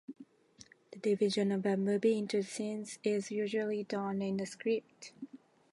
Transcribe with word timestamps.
The 0.93 0.97
division 0.97 1.51
of 1.51 1.63
a 1.63 1.77
movie 1.77 2.17
into 2.17 2.41
scenes 2.41 2.97
is 3.03 3.29
usually 3.29 3.83
done 3.83 4.19
in 4.23 4.37
the 4.37 4.47
script. 4.47 5.11